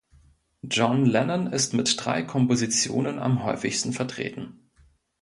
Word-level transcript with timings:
John 0.63 1.05
Lennon 1.05 1.53
ist 1.53 1.75
mit 1.75 2.03
drei 2.03 2.23
Kompositionen 2.23 3.19
am 3.19 3.43
häufigsten 3.43 3.93
vertreten. 3.93 4.59